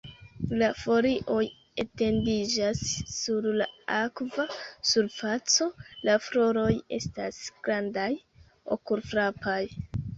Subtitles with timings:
[0.61, 1.41] La folioj
[1.83, 2.81] etendiĝas
[3.19, 3.69] sur la
[3.99, 4.49] akva
[4.95, 5.71] surfaco,
[6.11, 6.69] la floroj
[7.01, 8.11] estas grandaj,
[8.79, 9.63] okulfrapaj.